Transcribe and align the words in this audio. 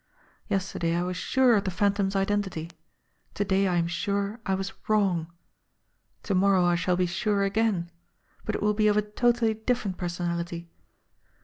Yesterday 0.49 0.95
I 0.95 1.03
was 1.03 1.15
sure 1.15 1.55
of 1.57 1.63
the 1.65 1.69
Phantom's 1.69 2.15
identity; 2.15 2.71
to 3.35 3.45
day 3.45 3.67
I 3.67 3.75
am 3.75 3.85
sure 3.85 4.39
I 4.47 4.55
was 4.55 4.73
wrong; 4.89 5.31
to 6.23 6.33
morrow 6.33 6.65
I 6.65 6.73
shall 6.73 6.97
be 6.97 7.05
sure 7.05 7.43
again 7.43 7.91
but 8.43 8.55
it 8.55 8.63
will 8.63 8.73
be 8.73 8.87
of 8.87 8.97
a 8.97 9.03
totally 9.03 9.53
different 9.53 9.97
personality. 9.97 10.71